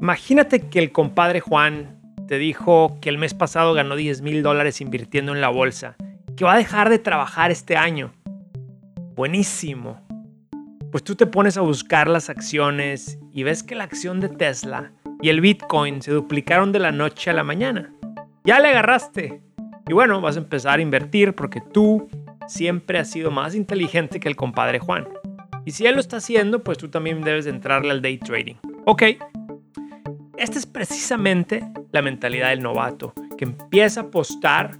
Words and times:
Imagínate 0.00 0.68
que 0.68 0.78
el 0.78 0.92
compadre 0.92 1.40
Juan 1.40 2.00
te 2.28 2.38
dijo 2.38 2.98
que 3.00 3.08
el 3.08 3.18
mes 3.18 3.34
pasado 3.34 3.74
ganó 3.74 3.96
10 3.96 4.22
mil 4.22 4.44
dólares 4.44 4.80
invirtiendo 4.80 5.34
en 5.34 5.40
la 5.40 5.48
bolsa, 5.48 5.96
que 6.36 6.44
va 6.44 6.54
a 6.54 6.58
dejar 6.58 6.88
de 6.88 7.00
trabajar 7.00 7.50
este 7.50 7.76
año. 7.76 8.12
Buenísimo. 9.16 10.00
Pues 10.92 11.02
tú 11.02 11.16
te 11.16 11.26
pones 11.26 11.56
a 11.56 11.62
buscar 11.62 12.06
las 12.06 12.30
acciones 12.30 13.18
y 13.32 13.42
ves 13.42 13.64
que 13.64 13.74
la 13.74 13.84
acción 13.84 14.20
de 14.20 14.28
Tesla 14.28 14.92
y 15.20 15.30
el 15.30 15.40
Bitcoin 15.40 16.00
se 16.00 16.12
duplicaron 16.12 16.70
de 16.70 16.78
la 16.78 16.92
noche 16.92 17.30
a 17.30 17.34
la 17.34 17.42
mañana. 17.42 17.92
Ya 18.44 18.60
le 18.60 18.68
agarraste. 18.68 19.42
Y 19.88 19.92
bueno, 19.94 20.20
vas 20.20 20.36
a 20.36 20.40
empezar 20.40 20.78
a 20.78 20.82
invertir 20.82 21.34
porque 21.34 21.60
tú 21.60 22.08
siempre 22.46 23.00
has 23.00 23.10
sido 23.10 23.32
más 23.32 23.56
inteligente 23.56 24.20
que 24.20 24.28
el 24.28 24.36
compadre 24.36 24.78
Juan. 24.78 25.08
Y 25.64 25.72
si 25.72 25.86
él 25.86 25.96
lo 25.96 26.00
está 26.00 26.18
haciendo, 26.18 26.62
pues 26.62 26.78
tú 26.78 26.88
también 26.88 27.22
debes 27.22 27.46
entrarle 27.46 27.90
al 27.90 28.00
day 28.00 28.18
trading. 28.18 28.54
Ok, 28.86 29.02
esta 30.38 30.58
es 30.58 30.66
precisamente 30.66 31.68
la 31.90 32.02
mentalidad 32.02 32.50
del 32.50 32.62
novato, 32.62 33.12
que 33.36 33.44
empieza 33.44 34.00
a 34.00 34.04
apostar 34.04 34.78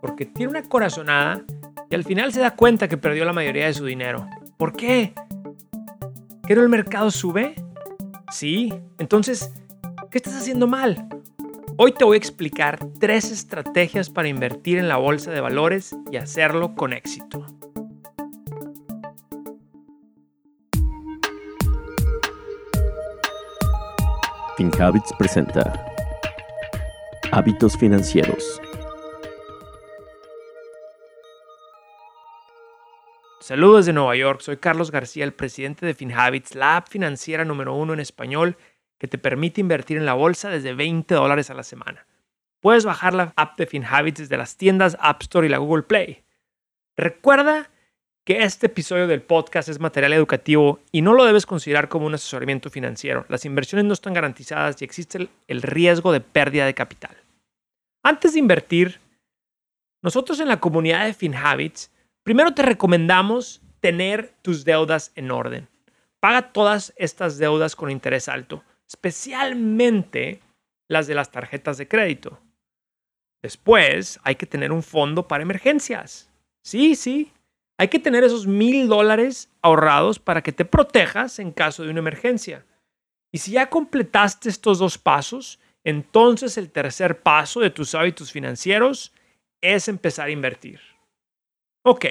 porque 0.00 0.26
tiene 0.26 0.50
una 0.50 0.62
corazonada 0.62 1.42
y 1.90 1.94
al 1.94 2.04
final 2.04 2.32
se 2.32 2.40
da 2.40 2.54
cuenta 2.54 2.88
que 2.88 2.96
perdió 2.96 3.24
la 3.24 3.32
mayoría 3.32 3.66
de 3.66 3.74
su 3.74 3.84
dinero. 3.84 4.28
¿Por 4.56 4.74
qué? 4.74 5.12
¿Que 6.46 6.54
no 6.54 6.62
el 6.62 6.68
mercado 6.68 7.10
sube? 7.10 7.54
Sí. 8.30 8.72
Entonces, 8.98 9.52
¿qué 10.10 10.18
estás 10.18 10.36
haciendo 10.36 10.66
mal? 10.66 11.08
Hoy 11.76 11.92
te 11.92 12.04
voy 12.04 12.14
a 12.14 12.18
explicar 12.18 12.78
tres 13.00 13.30
estrategias 13.30 14.10
para 14.10 14.28
invertir 14.28 14.78
en 14.78 14.88
la 14.88 14.96
bolsa 14.96 15.30
de 15.30 15.40
valores 15.40 15.96
y 16.10 16.16
hacerlo 16.16 16.74
con 16.74 16.92
éxito. 16.92 17.46
FinHabits 24.56 25.14
presenta 25.18 25.72
Hábitos 27.30 27.78
Financieros. 27.78 28.60
Saludos 33.40 33.86
de 33.86 33.94
Nueva 33.94 34.14
York, 34.14 34.42
soy 34.42 34.58
Carlos 34.58 34.90
García, 34.90 35.24
el 35.24 35.32
presidente 35.32 35.86
de 35.86 35.94
FinHabits, 35.94 36.54
la 36.54 36.76
app 36.76 36.88
financiera 36.88 37.46
número 37.46 37.74
uno 37.74 37.94
en 37.94 38.00
español 38.00 38.58
que 38.98 39.08
te 39.08 39.16
permite 39.16 39.62
invertir 39.62 39.96
en 39.96 40.04
la 40.04 40.12
bolsa 40.12 40.50
desde 40.50 40.74
20 40.74 41.14
dólares 41.14 41.48
a 41.48 41.54
la 41.54 41.62
semana. 41.62 42.06
Puedes 42.60 42.84
bajar 42.84 43.14
la 43.14 43.32
app 43.36 43.58
de 43.58 43.66
FinHabits 43.66 44.20
desde 44.20 44.36
las 44.36 44.58
tiendas 44.58 44.98
App 45.00 45.22
Store 45.22 45.46
y 45.46 45.50
la 45.50 45.58
Google 45.58 45.84
Play. 45.84 46.24
Recuerda 46.94 47.70
que 48.24 48.44
este 48.44 48.66
episodio 48.66 49.08
del 49.08 49.22
podcast 49.22 49.68
es 49.68 49.80
material 49.80 50.12
educativo 50.12 50.80
y 50.92 51.02
no 51.02 51.12
lo 51.12 51.24
debes 51.24 51.44
considerar 51.44 51.88
como 51.88 52.06
un 52.06 52.14
asesoramiento 52.14 52.70
financiero. 52.70 53.26
Las 53.28 53.44
inversiones 53.44 53.84
no 53.84 53.92
están 53.92 54.14
garantizadas 54.14 54.80
y 54.80 54.84
existe 54.84 55.28
el 55.48 55.62
riesgo 55.62 56.12
de 56.12 56.20
pérdida 56.20 56.64
de 56.64 56.74
capital. 56.74 57.16
Antes 58.04 58.34
de 58.34 58.38
invertir, 58.38 59.00
nosotros 60.02 60.38
en 60.40 60.48
la 60.48 60.60
comunidad 60.60 61.04
de 61.06 61.14
FinHabits, 61.14 61.90
primero 62.22 62.54
te 62.54 62.62
recomendamos 62.62 63.60
tener 63.80 64.32
tus 64.42 64.64
deudas 64.64 65.10
en 65.16 65.30
orden. 65.30 65.68
Paga 66.20 66.52
todas 66.52 66.92
estas 66.96 67.38
deudas 67.38 67.74
con 67.74 67.90
interés 67.90 68.28
alto, 68.28 68.62
especialmente 68.88 70.40
las 70.88 71.08
de 71.08 71.14
las 71.14 71.32
tarjetas 71.32 71.78
de 71.78 71.88
crédito. 71.88 72.38
Después, 73.42 74.20
hay 74.22 74.36
que 74.36 74.46
tener 74.46 74.70
un 74.70 74.84
fondo 74.84 75.26
para 75.26 75.42
emergencias. 75.42 76.30
Sí, 76.62 76.94
sí, 76.94 77.32
hay 77.82 77.88
que 77.88 77.98
tener 77.98 78.22
esos 78.22 78.46
mil 78.46 78.86
dólares 78.86 79.50
ahorrados 79.60 80.20
para 80.20 80.40
que 80.40 80.52
te 80.52 80.64
protejas 80.64 81.40
en 81.40 81.50
caso 81.50 81.82
de 81.82 81.90
una 81.90 81.98
emergencia. 81.98 82.64
Y 83.32 83.38
si 83.38 83.50
ya 83.50 83.68
completaste 83.68 84.48
estos 84.48 84.78
dos 84.78 84.98
pasos, 84.98 85.58
entonces 85.82 86.56
el 86.58 86.70
tercer 86.70 87.22
paso 87.22 87.58
de 87.58 87.70
tus 87.70 87.96
hábitos 87.96 88.30
financieros 88.30 89.12
es 89.60 89.88
empezar 89.88 90.28
a 90.28 90.30
invertir. 90.30 90.78
Ok, 91.84 92.06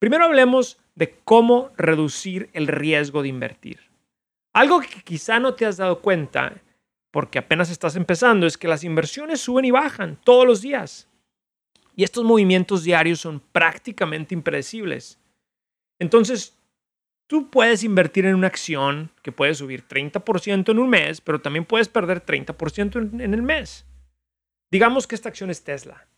primero 0.00 0.24
hablemos 0.24 0.80
de 0.96 1.20
cómo 1.22 1.70
reducir 1.76 2.50
el 2.52 2.66
riesgo 2.66 3.22
de 3.22 3.28
invertir. 3.28 3.78
Algo 4.52 4.80
que 4.80 5.02
quizá 5.04 5.38
no 5.38 5.54
te 5.54 5.66
has 5.66 5.76
dado 5.76 6.00
cuenta 6.00 6.60
porque 7.12 7.38
apenas 7.38 7.70
estás 7.70 7.94
empezando 7.94 8.44
es 8.44 8.58
que 8.58 8.66
las 8.66 8.82
inversiones 8.82 9.40
suben 9.40 9.66
y 9.66 9.70
bajan 9.70 10.18
todos 10.24 10.44
los 10.44 10.60
días. 10.62 11.08
Y 12.00 12.04
estos 12.04 12.24
movimientos 12.24 12.82
diarios 12.82 13.20
son 13.20 13.40
prácticamente 13.52 14.34
impredecibles. 14.34 15.20
Entonces, 15.98 16.58
tú 17.26 17.50
puedes 17.50 17.84
invertir 17.84 18.24
en 18.24 18.36
una 18.36 18.46
acción 18.46 19.10
que 19.22 19.32
puede 19.32 19.52
subir 19.52 19.86
30% 19.86 20.70
en 20.70 20.78
un 20.78 20.88
mes, 20.88 21.20
pero 21.20 21.42
también 21.42 21.66
puedes 21.66 21.88
perder 21.88 22.24
30% 22.24 23.20
en 23.22 23.34
el 23.34 23.42
mes. 23.42 23.84
Digamos 24.70 25.06
que 25.06 25.14
esta 25.14 25.28
acción 25.28 25.50
es 25.50 25.62
Tesla. 25.62 26.08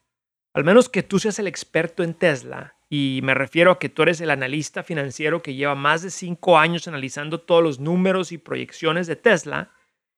Al 0.55 0.63
menos 0.63 0.89
que 0.89 1.03
tú 1.03 1.19
seas 1.19 1.41
el 1.41 1.49
experto 1.49 2.05
en 2.05 2.15
Tesla, 2.15 2.77
y 2.89 3.19
me 3.25 3.35
refiero 3.35 3.73
a 3.73 3.81
que 3.81 3.89
tú 3.89 4.03
eres 4.03 4.21
el 4.21 4.31
analista 4.31 4.85
financiero 4.85 5.43
que 5.43 5.55
lleva 5.57 5.75
más 5.75 6.03
de 6.03 6.11
5 6.11 6.59
años 6.59 6.87
analizando 6.87 7.41
todos 7.41 7.65
los 7.65 7.81
números 7.81 8.31
y 8.31 8.39
proyecciones 8.39 9.09
de 9.09 9.17
Tesla, 9.17 9.73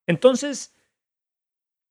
entonces 0.06 0.73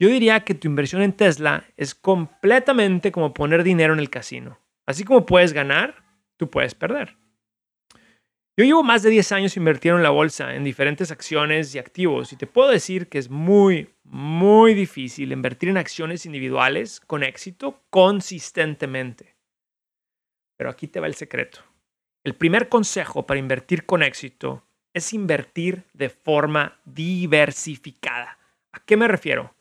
yo 0.03 0.09
diría 0.09 0.43
que 0.43 0.53
tu 0.53 0.67
inversión 0.67 1.01
en 1.01 1.13
Tesla 1.13 1.65
es 1.77 1.95
completamente 1.95 3.09
como 3.13 3.33
poner 3.33 3.63
dinero 3.63 3.93
en 3.93 3.99
el 3.99 4.09
casino. 4.09 4.59
Así 4.85 5.05
como 5.05 5.25
puedes 5.25 5.53
ganar, 5.53 6.03
tú 6.35 6.49
puedes 6.49 6.75
perder. 6.75 7.15
Yo 8.57 8.65
llevo 8.65 8.83
más 8.83 9.01
de 9.01 9.11
10 9.11 9.31
años 9.31 9.55
invirtiendo 9.55 9.95
en 9.95 10.03
la 10.03 10.09
bolsa, 10.09 10.55
en 10.55 10.65
diferentes 10.65 11.09
acciones 11.09 11.73
y 11.73 11.79
activos, 11.79 12.33
y 12.33 12.35
te 12.35 12.47
puedo 12.47 12.69
decir 12.69 13.07
que 13.07 13.17
es 13.17 13.29
muy, 13.29 13.93
muy 14.03 14.73
difícil 14.73 15.31
invertir 15.31 15.69
en 15.69 15.77
acciones 15.77 16.25
individuales 16.25 16.99
con 16.99 17.23
éxito 17.23 17.81
consistentemente. 17.89 19.37
Pero 20.57 20.69
aquí 20.69 20.89
te 20.89 20.99
va 20.99 21.07
el 21.07 21.15
secreto. 21.15 21.61
El 22.25 22.35
primer 22.35 22.67
consejo 22.67 23.25
para 23.25 23.39
invertir 23.39 23.85
con 23.85 24.03
éxito 24.03 24.67
es 24.93 25.13
invertir 25.13 25.85
de 25.93 26.09
forma 26.09 26.81
diversificada. 26.83 28.37
¿A 28.73 28.81
qué 28.81 28.97
me 28.97 29.07
refiero? 29.07 29.55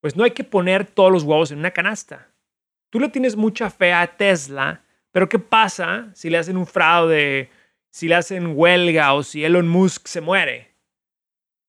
Pues 0.00 0.16
no 0.16 0.24
hay 0.24 0.30
que 0.32 0.44
poner 0.44 0.86
todos 0.86 1.12
los 1.12 1.22
huevos 1.22 1.50
en 1.50 1.58
una 1.58 1.70
canasta. 1.70 2.28
Tú 2.90 2.98
le 2.98 3.08
tienes 3.08 3.36
mucha 3.36 3.70
fe 3.70 3.92
a 3.92 4.06
Tesla, 4.16 4.82
pero 5.12 5.28
¿qué 5.28 5.38
pasa 5.38 6.10
si 6.14 6.30
le 6.30 6.38
hacen 6.38 6.56
un 6.56 6.66
fraude, 6.66 7.50
si 7.90 8.08
le 8.08 8.16
hacen 8.16 8.52
huelga 8.56 9.12
o 9.14 9.22
si 9.22 9.44
Elon 9.44 9.68
Musk 9.68 10.06
se 10.06 10.20
muere? 10.20 10.74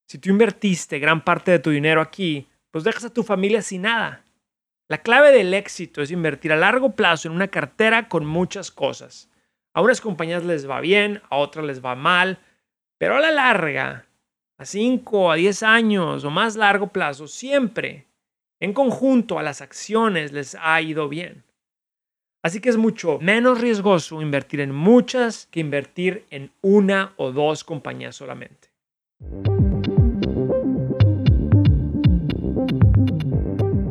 Si 0.07 0.17
tú 0.17 0.29
invertiste 0.29 0.99
gran 0.99 1.23
parte 1.23 1.51
de 1.51 1.59
tu 1.59 1.69
dinero 1.69 2.01
aquí, 2.01 2.47
pues 2.71 2.83
dejas 2.83 3.05
a 3.05 3.13
tu 3.13 3.23
familia 3.23 3.61
sin 3.61 3.83
nada. 3.83 4.25
La 4.87 4.97
clave 4.97 5.31
del 5.31 5.53
éxito 5.53 6.01
es 6.01 6.11
invertir 6.11 6.51
a 6.51 6.57
largo 6.57 6.95
plazo 6.95 7.27
en 7.27 7.35
una 7.35 7.47
cartera 7.47 8.09
con 8.09 8.25
muchas 8.25 8.71
cosas. 8.71 9.29
A 9.73 9.81
unas 9.81 10.01
compañías 10.01 10.43
les 10.43 10.69
va 10.69 10.81
bien, 10.81 11.21
a 11.29 11.37
otras 11.37 11.65
les 11.65 11.83
va 11.83 11.95
mal, 11.95 12.39
pero 12.97 13.15
a 13.15 13.21
la 13.21 13.31
larga, 13.31 14.05
a 14.57 14.65
5, 14.65 15.31
a 15.31 15.35
10 15.35 15.63
años 15.63 16.25
o 16.25 16.29
más 16.29 16.55
largo 16.55 16.87
plazo, 16.87 17.27
siempre 17.27 18.10
en 18.61 18.73
conjunto 18.73 19.39
a 19.39 19.43
las 19.43 19.59
acciones 19.59 20.31
les 20.31 20.55
ha 20.61 20.79
ido 20.81 21.09
bien. 21.09 21.43
Así 22.43 22.61
que 22.61 22.69
es 22.69 22.77
mucho 22.77 23.17
menos 23.19 23.59
riesgoso 23.59 24.21
invertir 24.21 24.61
en 24.61 24.71
muchas 24.71 25.47
que 25.47 25.59
invertir 25.59 26.25
en 26.29 26.51
una 26.61 27.13
o 27.17 27.31
dos 27.31 27.63
compañías 27.63 28.15
solamente. 28.15 28.69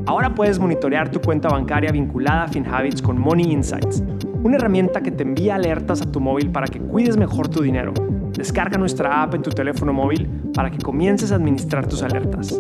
Ahora 0.07 0.35
puedes 0.35 0.59
monitorear 0.59 1.11
tu 1.11 1.21
cuenta 1.21 1.49
bancaria 1.49 1.93
vinculada 1.93 2.45
a 2.45 2.49
FinHabits 2.49 3.03
con 3.03 3.19
Money 3.19 3.53
Insights, 3.53 4.03
una 4.43 4.57
herramienta 4.57 5.01
que 5.01 5.11
te 5.11 5.23
envía 5.23 5.57
alertas 5.57 6.03
a 6.03 6.11
tu 6.11 6.21
móvil 6.21 6.51
para 6.51 6.67
que 6.67 6.81
cuides 6.81 7.17
mejor 7.17 7.49
tu 7.49 7.63
dinero. 7.63 7.93
Descarga 8.33 8.79
nuestra 8.79 9.23
app 9.23 9.35
en 9.35 9.43
tu 9.43 9.51
teléfono 9.51 9.93
móvil 9.93 10.29
para 10.55 10.71
que 10.71 10.79
comiences 10.79 11.33
a 11.33 11.37
administrar 11.37 11.87
tus 11.89 12.03
alertas. 12.03 12.59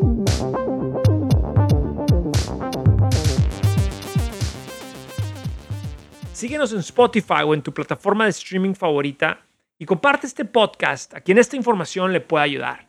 Síguenos 6.41 6.73
en 6.73 6.79
Spotify 6.79 7.43
o 7.45 7.53
en 7.53 7.61
tu 7.61 7.75
plataforma 7.75 8.25
de 8.25 8.31
streaming 8.31 8.73
favorita 8.73 9.45
y 9.79 9.85
comparte 9.85 10.27
este 10.27 10.47
podcast 10.47 11.13
a 11.13 11.21
quien 11.21 11.37
esta 11.37 11.55
información 11.55 12.15
le 12.15 12.23
pueda 12.23 12.45
ayudar. 12.45 12.89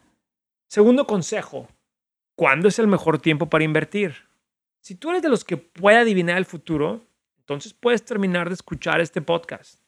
Segundo 0.69 1.05
consejo, 1.05 1.67
¿cuándo 2.37 2.69
es 2.69 2.79
el 2.79 2.87
mejor 2.87 3.19
tiempo 3.19 3.49
para 3.49 3.65
invertir? 3.65 4.15
Si 4.79 4.95
tú 4.95 5.09
eres 5.09 5.21
de 5.21 5.27
los 5.27 5.43
que 5.43 5.57
puede 5.57 5.97
adivinar 5.97 6.37
el 6.37 6.45
futuro, 6.45 7.05
entonces 7.39 7.73
puedes 7.73 8.05
terminar 8.05 8.47
de 8.47 8.53
escuchar 8.53 9.01
este 9.01 9.21
podcast. 9.21 9.81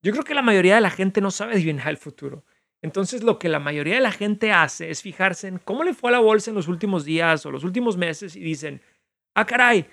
Yo 0.00 0.12
creo 0.12 0.22
que 0.22 0.32
la 0.32 0.42
mayoría 0.42 0.76
de 0.76 0.82
la 0.82 0.90
gente 0.90 1.20
no 1.20 1.32
sabe 1.32 1.54
adivinar 1.54 1.88
el 1.88 1.96
futuro. 1.96 2.44
Entonces 2.80 3.24
lo 3.24 3.40
que 3.40 3.48
la 3.48 3.58
mayoría 3.58 3.96
de 3.96 4.02
la 4.02 4.12
gente 4.12 4.52
hace 4.52 4.88
es 4.88 5.02
fijarse 5.02 5.48
en 5.48 5.58
cómo 5.58 5.82
le 5.82 5.94
fue 5.94 6.10
a 6.10 6.12
la 6.12 6.20
bolsa 6.20 6.50
en 6.52 6.54
los 6.54 6.68
últimos 6.68 7.04
días 7.04 7.44
o 7.44 7.50
los 7.50 7.64
últimos 7.64 7.96
meses 7.96 8.36
y 8.36 8.40
dicen, 8.40 8.80
ah, 9.34 9.46
caray, 9.46 9.84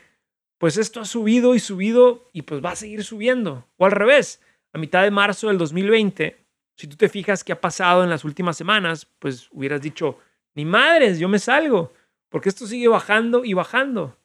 pues 0.60 0.78
esto 0.78 1.00
ha 1.00 1.06
subido 1.06 1.56
y 1.56 1.60
subido 1.60 2.30
y 2.34 2.44
pues 2.44 2.64
va 2.64 2.72
a 2.72 2.76
seguir 2.76 3.04
subiendo. 3.04 3.66
O 3.78 3.86
al 3.86 3.92
revés, 3.92 4.42
a 4.74 4.78
mitad 4.78 5.02
de 5.04 5.10
marzo 5.10 5.48
del 5.48 5.58
2020, 5.58 6.46
si 6.76 6.88
tú 6.88 6.98
te 6.98 7.10
fijas 7.10 7.44
qué 7.44 7.54
ha 7.54 7.62
pasado 7.62 8.04
en 8.04 8.10
las 8.10 8.26
últimas 8.26 8.58
semanas, 8.58 9.08
pues 9.20 9.50
hubieras 9.52 9.82
dicho, 9.82 10.20
Ni 10.56 10.66
madres, 10.66 11.18
yo 11.20 11.30
me 11.30 11.40
salgo, 11.40 11.94
porque 12.28 12.50
esto 12.50 12.68
sigue 12.68 12.90
bajando 12.90 13.46
y 13.46 13.54
bajando. 13.54 14.18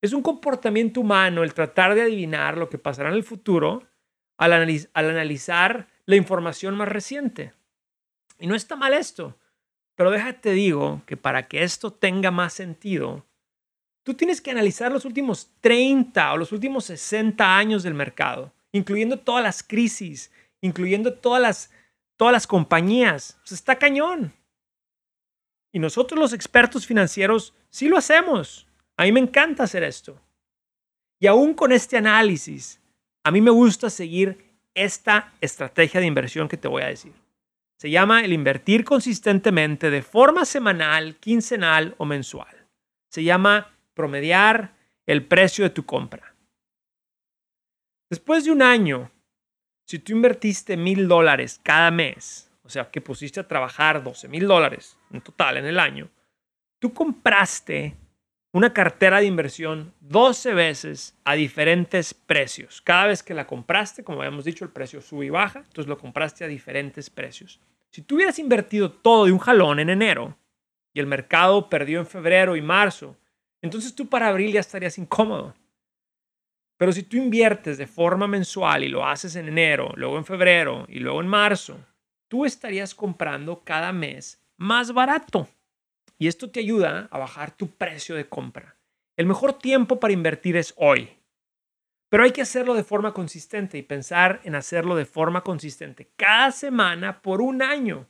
Es 0.00 0.12
un 0.12 0.22
comportamiento 0.22 1.00
humano 1.00 1.42
el 1.42 1.54
tratar 1.54 1.94
de 1.94 2.02
adivinar 2.02 2.56
lo 2.56 2.68
que 2.68 2.78
pasará 2.78 3.08
en 3.08 3.16
el 3.16 3.24
futuro 3.24 3.82
al, 4.36 4.52
al 4.52 5.10
analizar 5.10 5.88
la 6.06 6.16
información 6.16 6.76
más 6.76 6.88
reciente. 6.88 7.54
Y 8.38 8.46
no 8.46 8.54
está 8.54 8.76
mal 8.76 8.94
esto, 8.94 9.36
pero 9.96 10.10
déjate 10.10 10.52
digo 10.52 11.02
que 11.06 11.16
para 11.16 11.48
que 11.48 11.64
esto 11.64 11.92
tenga 11.92 12.30
más 12.30 12.52
sentido, 12.52 13.24
tú 14.02 14.14
tienes 14.14 14.40
que 14.40 14.50
analizar 14.50 14.90
los 14.90 15.04
últimos 15.04 15.50
30 15.60 16.32
o 16.32 16.36
los 16.36 16.52
últimos 16.52 16.84
60 16.86 17.56
años 17.56 17.82
del 17.82 17.94
mercado, 17.94 18.52
incluyendo 18.72 19.18
todas 19.18 19.42
las 19.42 19.62
crisis, 19.62 20.30
incluyendo 20.60 21.14
todas 21.14 21.42
las, 21.42 21.70
todas 22.16 22.32
las 22.32 22.46
compañías. 22.46 23.38
está 23.50 23.76
cañón. 23.76 24.32
Y 25.72 25.78
nosotros 25.78 26.20
los 26.20 26.32
expertos 26.32 26.86
financieros 26.86 27.54
sí 27.70 27.88
lo 27.88 27.96
hacemos. 27.96 28.66
A 28.96 29.04
mí 29.04 29.12
me 29.12 29.20
encanta 29.20 29.64
hacer 29.64 29.82
esto. 29.82 30.20
Y 31.18 31.26
aún 31.26 31.54
con 31.54 31.72
este 31.72 31.96
análisis, 31.96 32.80
a 33.24 33.30
mí 33.30 33.40
me 33.40 33.50
gusta 33.50 33.88
seguir 33.88 34.52
esta 34.74 35.32
estrategia 35.40 36.00
de 36.00 36.06
inversión 36.06 36.48
que 36.48 36.56
te 36.56 36.68
voy 36.68 36.82
a 36.82 36.88
decir. 36.88 37.12
Se 37.78 37.90
llama 37.90 38.24
el 38.24 38.32
invertir 38.32 38.84
consistentemente 38.84 39.90
de 39.90 40.02
forma 40.02 40.44
semanal, 40.44 41.16
quincenal 41.16 41.94
o 41.98 42.04
mensual. 42.04 42.68
Se 43.08 43.24
llama 43.24 43.72
promediar 43.94 44.74
el 45.06 45.26
precio 45.26 45.64
de 45.64 45.70
tu 45.70 45.84
compra. 45.84 46.34
Después 48.10 48.44
de 48.44 48.52
un 48.52 48.62
año, 48.62 49.10
si 49.86 49.98
tú 49.98 50.12
invertiste 50.12 50.76
mil 50.76 51.08
dólares 51.08 51.60
cada 51.62 51.90
mes, 51.90 52.50
o 52.62 52.68
sea, 52.68 52.90
que 52.90 53.00
pusiste 53.00 53.40
a 53.40 53.48
trabajar 53.48 54.02
12 54.02 54.28
mil 54.28 54.46
dólares 54.46 54.98
en 55.10 55.20
total 55.20 55.56
en 55.56 55.66
el 55.66 55.78
año, 55.78 56.10
tú 56.78 56.92
compraste 56.92 57.96
una 58.52 58.72
cartera 58.74 59.20
de 59.20 59.26
inversión 59.26 59.94
12 60.00 60.52
veces 60.52 61.16
a 61.24 61.34
diferentes 61.34 62.12
precios. 62.12 62.82
Cada 62.82 63.06
vez 63.06 63.22
que 63.22 63.34
la 63.34 63.46
compraste, 63.46 64.04
como 64.04 64.20
habíamos 64.20 64.44
dicho, 64.44 64.64
el 64.64 64.70
precio 64.70 65.00
sube 65.00 65.26
y 65.26 65.30
baja, 65.30 65.60
entonces 65.60 65.86
lo 65.86 65.98
compraste 65.98 66.44
a 66.44 66.48
diferentes 66.48 67.08
precios. 67.08 67.60
Si 67.90 68.02
tú 68.02 68.16
hubieras 68.16 68.38
invertido 68.38 68.92
todo 68.92 69.24
de 69.24 69.32
un 69.32 69.38
jalón 69.38 69.80
en 69.80 69.90
enero 69.90 70.36
y 70.92 71.00
el 71.00 71.06
mercado 71.06 71.70
perdió 71.70 71.98
en 71.98 72.06
febrero 72.06 72.56
y 72.56 72.62
marzo, 72.62 73.16
entonces 73.62 73.94
tú 73.94 74.08
para 74.08 74.28
abril 74.28 74.52
ya 74.52 74.60
estarías 74.60 74.98
incómodo. 74.98 75.54
Pero 76.76 76.92
si 76.92 77.04
tú 77.04 77.16
inviertes 77.16 77.78
de 77.78 77.86
forma 77.86 78.26
mensual 78.26 78.82
y 78.82 78.88
lo 78.88 79.06
haces 79.06 79.36
en 79.36 79.46
enero, 79.46 79.92
luego 79.94 80.18
en 80.18 80.24
febrero 80.24 80.84
y 80.88 80.98
luego 80.98 81.20
en 81.20 81.28
marzo, 81.28 81.78
tú 82.26 82.44
estarías 82.44 82.94
comprando 82.94 83.62
cada 83.64 83.92
mes 83.92 84.42
más 84.56 84.92
barato. 84.92 85.48
Y 86.18 86.26
esto 86.26 86.50
te 86.50 86.60
ayuda 86.60 87.08
a 87.10 87.18
bajar 87.18 87.52
tu 87.52 87.68
precio 87.68 88.16
de 88.16 88.28
compra. 88.28 88.76
El 89.16 89.26
mejor 89.26 89.52
tiempo 89.52 90.00
para 90.00 90.12
invertir 90.12 90.56
es 90.56 90.74
hoy. 90.76 91.10
Pero 92.08 92.24
hay 92.24 92.32
que 92.32 92.42
hacerlo 92.42 92.74
de 92.74 92.84
forma 92.84 93.14
consistente 93.14 93.78
y 93.78 93.82
pensar 93.82 94.40
en 94.44 94.54
hacerlo 94.54 94.96
de 94.96 95.04
forma 95.04 95.42
consistente 95.42 96.10
cada 96.16 96.50
semana 96.50 97.22
por 97.22 97.40
un 97.40 97.62
año. 97.62 98.08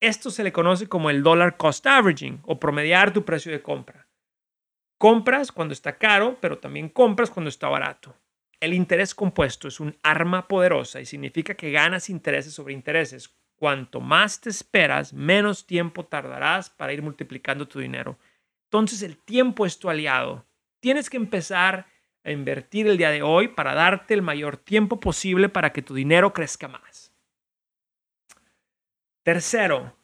Esto 0.00 0.30
se 0.30 0.44
le 0.44 0.52
conoce 0.52 0.88
como 0.88 1.10
el 1.10 1.22
dollar 1.22 1.56
cost 1.56 1.86
averaging 1.86 2.42
o 2.44 2.60
promediar 2.60 3.12
tu 3.12 3.24
precio 3.24 3.50
de 3.50 3.62
compra. 3.62 4.07
Compras 4.98 5.52
cuando 5.52 5.72
está 5.72 5.96
caro, 5.96 6.38
pero 6.40 6.58
también 6.58 6.88
compras 6.88 7.30
cuando 7.30 7.48
está 7.48 7.68
barato. 7.68 8.14
El 8.60 8.74
interés 8.74 9.14
compuesto 9.14 9.68
es 9.68 9.78
un 9.80 9.96
arma 10.02 10.48
poderosa 10.48 11.00
y 11.00 11.06
significa 11.06 11.54
que 11.54 11.70
ganas 11.70 12.10
intereses 12.10 12.52
sobre 12.52 12.74
intereses 12.74 13.38
Cuanto 13.58 14.00
más 14.00 14.40
te 14.40 14.50
esperas, 14.50 15.12
menos 15.12 15.66
tiempo 15.66 16.06
tardarás 16.06 16.70
para 16.70 16.92
ir 16.92 17.02
multiplicando 17.02 17.66
tu 17.66 17.80
dinero. 17.80 18.16
Entonces 18.66 19.02
el 19.02 19.18
tiempo 19.18 19.66
es 19.66 19.80
tu 19.80 19.90
aliado. 19.90 20.46
Tienes 20.78 21.10
que 21.10 21.16
empezar 21.16 21.88
a 22.22 22.30
invertir 22.30 22.86
el 22.86 22.96
día 22.96 23.10
de 23.10 23.22
hoy 23.22 23.48
para 23.48 23.74
darte 23.74 24.14
el 24.14 24.22
mayor 24.22 24.58
tiempo 24.58 25.00
posible 25.00 25.48
para 25.48 25.72
que 25.72 25.82
tu 25.82 25.92
dinero 25.92 26.32
crezca 26.32 26.68
más. 26.68 27.12
Tercero, 29.24 29.96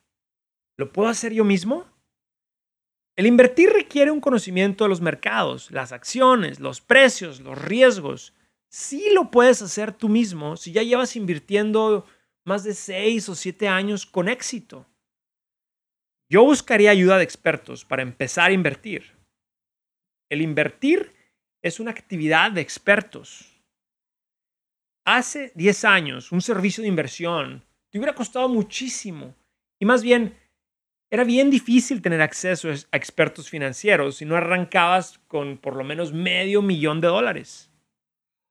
¿lo 0.77 0.93
puedo 0.93 1.09
hacer 1.09 1.33
yo 1.33 1.45
mismo? 1.45 1.87
El 3.17 3.27
invertir 3.27 3.71
requiere 3.71 4.11
un 4.11 4.21
conocimiento 4.21 4.85
de 4.85 4.91
los 4.91 5.01
mercados, 5.01 5.71
las 5.71 5.93
acciones, 5.93 6.59
los 6.59 6.81
precios, 6.81 7.41
los 7.41 7.61
riesgos. 7.61 8.35
Sí 8.69 9.11
lo 9.13 9.31
puedes 9.31 9.63
hacer 9.63 9.93
tú 9.93 10.09
mismo 10.09 10.57
si 10.57 10.73
ya 10.73 10.83
llevas 10.83 11.15
invirtiendo 11.15 12.07
más 12.45 12.65
de 12.65 12.75
seis 12.75 13.29
o 13.29 13.35
siete 13.35 13.69
años 13.69 14.05
con 14.05 14.29
éxito. 14.29 14.87
Yo 16.29 16.45
buscaría 16.45 16.91
ayuda 16.91 17.19
de 17.19 17.25
expertos 17.25 17.85
para 17.85 18.03
empezar 18.03 18.51
a 18.51 18.55
invertir. 18.55 19.13
El 20.29 20.43
invertir 20.43 21.13
es 21.63 21.79
una 21.79 21.93
actividad 21.93 22.51
de 22.51 22.61
expertos. 22.61 23.63
Hace 25.07 25.53
10 25.55 25.85
años, 25.85 26.33
un 26.33 26.41
servicio 26.41 26.83
de 26.83 26.89
inversión 26.89 27.63
te 27.91 27.99
hubiera 27.99 28.15
costado 28.15 28.49
muchísimo. 28.49 29.35
Y 29.79 29.85
más 29.85 30.03
bien, 30.03 30.37
era 31.15 31.23
bien 31.23 31.49
difícil 31.49 32.03
tener 32.03 32.21
acceso 32.21 32.69
a 32.69 32.97
expertos 32.97 33.49
financieros 33.49 34.17
si 34.17 34.25
no 34.25 34.35
arrancabas 34.35 35.21
con 35.29 35.59
por 35.59 35.77
lo 35.77 35.85
menos 35.85 36.13
medio 36.13 36.61
millón 36.61 37.01
de 37.01 37.07
dólares. 37.07 37.71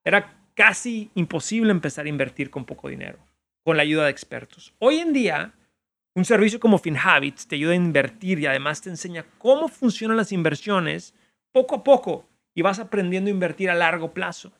Era 0.02 0.40
casi 0.54 1.10
imposible 1.14 1.72
empezar 1.72 2.06
a 2.06 2.08
invertir 2.08 2.48
con 2.48 2.64
poco 2.64 2.88
dinero 2.88 3.18
con 3.64 3.76
la 3.76 3.82
ayuda 3.82 4.04
de 4.04 4.10
expertos. 4.10 4.72
Hoy 4.78 4.96
en 4.96 5.12
día, 5.12 5.52
un 6.14 6.24
servicio 6.24 6.58
como 6.58 6.78
FinHabits 6.78 7.46
te 7.46 7.56
ayuda 7.56 7.72
a 7.72 7.76
invertir 7.76 8.38
y 8.38 8.46
además 8.46 8.80
te 8.80 8.88
enseña 8.88 9.26
cómo 9.36 9.68
funcionan 9.68 10.16
las 10.16 10.32
inversiones 10.32 11.12
poco 11.52 11.74
a 11.74 11.84
poco 11.84 12.26
y 12.54 12.62
vas 12.62 12.78
aprendiendo 12.78 13.28
a 13.28 13.34
invertir 13.34 13.68
a 13.68 13.74
largo 13.74 14.14
plazo. 14.14 14.52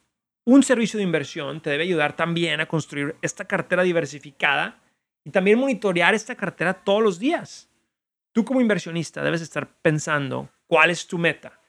Un 0.45 0.63
servicio 0.63 0.99
de 0.99 1.05
inversión 1.05 1.63
te 1.63 1.71
debe 1.71 1.85
ayudar 1.85 2.17
también 2.17 2.61
a 2.61 2.67
construir 2.67 3.17
esta 3.23 3.47
cartera 3.47 3.83
diversificada 3.83 4.79
y 5.25 5.31
también 5.31 5.59
monitorear 5.59 6.15
esta 6.15 6.35
cartera 6.35 6.75
todos 6.75 7.03
los 7.03 7.19
días. 7.19 7.71
Tú 8.35 8.45
como 8.45 8.61
inversionista 8.61 9.23
debes 9.23 9.43
estar 9.43 9.77
pensando 9.81 10.51
cuál 10.67 10.91
es 10.91 11.07
tu 11.07 11.19
meta. 11.19 11.61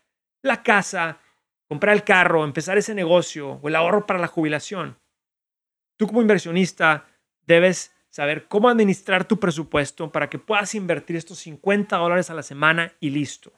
La 0.42 0.64
casa, 0.64 1.20
comprar 1.68 1.96
el 1.96 2.04
carro, 2.04 2.44
empezar 2.44 2.76
ese 2.76 2.96
negocio 2.96 3.60
o 3.62 3.68
el 3.68 3.76
ahorro 3.76 4.08
para 4.08 4.18
la 4.18 4.26
jubilación. 4.26 4.98
Tú 5.96 6.08
como 6.08 6.24
inversionista 6.24 7.06
debes 7.44 7.94
saber 8.10 8.48
cómo 8.48 8.68
administrar 8.68 9.28
tu 9.28 9.40
presupuesto 9.40 10.12
para 10.12 10.28
que 10.28 10.40
puedas 10.40 10.74
invertir 10.74 11.18
estos 11.18 11.38
50 11.38 11.98
dólares 11.98 12.32
a 12.32 12.34
la 12.34 12.42
semana 12.42 12.92
y 13.00 13.12
listo. 13.12 13.54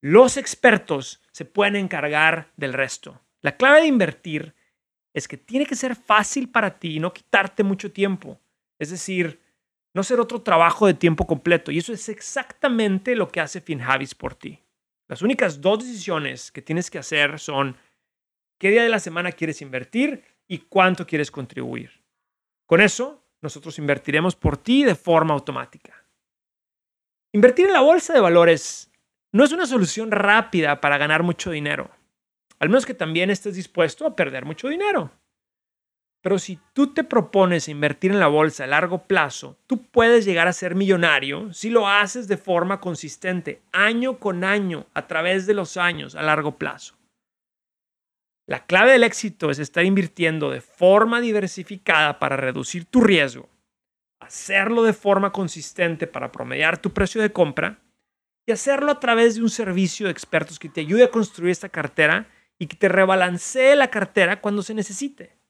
Los 0.00 0.36
expertos 0.36 1.20
se 1.32 1.44
pueden 1.44 1.74
encargar 1.74 2.52
del 2.56 2.74
resto. 2.74 3.20
La 3.40 3.56
clave 3.56 3.80
de 3.80 3.86
invertir 3.88 4.54
es 5.12 5.26
que 5.26 5.36
tiene 5.36 5.66
que 5.66 5.74
ser 5.74 5.96
fácil 5.96 6.48
para 6.48 6.78
ti 6.78 6.96
y 6.96 7.00
no 7.00 7.12
quitarte 7.12 7.64
mucho 7.64 7.90
tiempo. 7.90 8.40
Es 8.78 8.90
decir, 8.90 9.41
no 9.94 10.02
ser 10.02 10.20
otro 10.20 10.42
trabajo 10.42 10.86
de 10.86 10.94
tiempo 10.94 11.26
completo. 11.26 11.70
Y 11.70 11.78
eso 11.78 11.92
es 11.92 12.08
exactamente 12.08 13.14
lo 13.14 13.28
que 13.28 13.40
hace 13.40 13.60
FinHavis 13.60 14.14
por 14.14 14.34
ti. 14.34 14.60
Las 15.08 15.22
únicas 15.22 15.60
dos 15.60 15.80
decisiones 15.80 16.50
que 16.50 16.62
tienes 16.62 16.90
que 16.90 16.98
hacer 16.98 17.38
son 17.38 17.76
qué 18.58 18.70
día 18.70 18.82
de 18.82 18.88
la 18.88 19.00
semana 19.00 19.32
quieres 19.32 19.60
invertir 19.60 20.24
y 20.48 20.58
cuánto 20.58 21.06
quieres 21.06 21.30
contribuir. 21.30 22.02
Con 22.66 22.80
eso, 22.80 23.22
nosotros 23.42 23.78
invertiremos 23.78 24.36
por 24.36 24.56
ti 24.56 24.84
de 24.84 24.94
forma 24.94 25.34
automática. 25.34 26.06
Invertir 27.32 27.66
en 27.66 27.72
la 27.72 27.80
bolsa 27.80 28.14
de 28.14 28.20
valores 28.20 28.90
no 29.32 29.44
es 29.44 29.52
una 29.52 29.66
solución 29.66 30.10
rápida 30.10 30.80
para 30.80 30.98
ganar 30.98 31.22
mucho 31.22 31.50
dinero, 31.50 31.90
al 32.58 32.68
menos 32.68 32.86
que 32.86 32.94
también 32.94 33.30
estés 33.30 33.56
dispuesto 33.56 34.06
a 34.06 34.14
perder 34.14 34.44
mucho 34.44 34.68
dinero. 34.68 35.10
Pero 36.22 36.38
si 36.38 36.60
tú 36.72 36.94
te 36.94 37.02
propones 37.02 37.68
invertir 37.68 38.12
en 38.12 38.20
la 38.20 38.28
bolsa 38.28 38.64
a 38.64 38.68
largo 38.68 39.06
plazo, 39.06 39.58
tú 39.66 39.82
puedes 39.82 40.24
llegar 40.24 40.46
a 40.46 40.52
ser 40.52 40.76
millonario 40.76 41.52
si 41.52 41.68
lo 41.68 41.88
haces 41.88 42.28
de 42.28 42.36
forma 42.36 42.80
consistente, 42.80 43.60
año 43.72 44.18
con 44.18 44.44
año, 44.44 44.86
a 44.94 45.08
través 45.08 45.46
de 45.46 45.54
los 45.54 45.76
años, 45.76 46.14
a 46.14 46.22
largo 46.22 46.56
plazo. 46.56 46.96
La 48.46 48.66
clave 48.66 48.92
del 48.92 49.02
éxito 49.02 49.50
es 49.50 49.58
estar 49.58 49.84
invirtiendo 49.84 50.50
de 50.50 50.60
forma 50.60 51.20
diversificada 51.20 52.20
para 52.20 52.36
reducir 52.36 52.84
tu 52.84 53.00
riesgo, 53.00 53.48
hacerlo 54.20 54.84
de 54.84 54.92
forma 54.92 55.32
consistente 55.32 56.06
para 56.06 56.30
promediar 56.30 56.78
tu 56.78 56.92
precio 56.92 57.20
de 57.20 57.32
compra 57.32 57.80
y 58.46 58.52
hacerlo 58.52 58.92
a 58.92 59.00
través 59.00 59.34
de 59.34 59.42
un 59.42 59.50
servicio 59.50 60.06
de 60.06 60.12
expertos 60.12 60.58
que 60.60 60.68
te 60.68 60.80
ayude 60.80 61.04
a 61.04 61.10
construir 61.10 61.50
esta 61.50 61.68
cartera 61.68 62.28
y 62.58 62.66
que 62.66 62.76
te 62.76 62.88
rebalancee 62.88 63.74
la 63.74 63.90
cartera 63.90 64.40
cuando 64.40 64.62
se 64.62 64.74
necesite. 64.74 65.41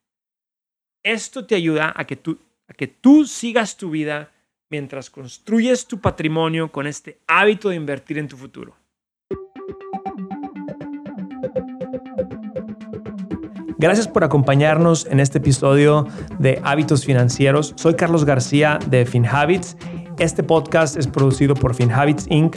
Esto 1.05 1.45
te 1.47 1.57
ayuda 1.57 1.93
a 1.97 2.05
que 2.05 2.17
tú, 2.17 2.39
a 2.69 2.75
que 2.75 2.87
tú 2.87 3.25
sigas 3.25 3.77
tu 3.77 3.91
vida 3.91 4.31
mientras 4.71 5.11
construyes 5.11 5.87
tu 5.87 6.01
patrimonio 6.01 6.71
con 6.71 6.87
este 6.87 7.19
hábito 7.27 7.71
de 7.71 7.77
invertir 7.77 8.19
en 8.19 8.29
tu 8.29 8.37
futuro. 8.37 8.77
Gracias 13.79 14.07
por 14.07 14.23
acompañarnos 14.23 15.07
en 15.07 15.19
este 15.19 15.39
episodio 15.39 16.07
de 16.39 16.61
Hábitos 16.63 17.05
Financieros. 17.05 17.75
Soy 17.77 17.95
Carlos 17.95 18.25
García 18.25 18.79
de 18.87 19.05
FinHabits 19.05 19.77
Este 20.21 20.45
podcast 20.45 20.97
es 20.97 21.09
producido 21.09 21.55
por 21.55 21.75
FinHabits 21.75 22.27
Inc., 22.31 22.57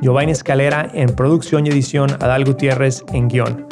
Giovanni 0.00 0.32
Escalera 0.32 0.90
en 0.94 1.14
producción 1.14 1.66
y 1.66 1.70
edición, 1.70 2.10
Adal 2.20 2.46
Gutiérrez 2.46 3.04
en 3.12 3.28
guion. 3.28 3.71